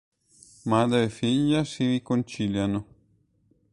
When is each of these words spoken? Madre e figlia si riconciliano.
Madre 0.65 1.03
e 1.05 1.09
figlia 1.09 1.63
si 1.63 1.85
riconciliano. 1.85 2.85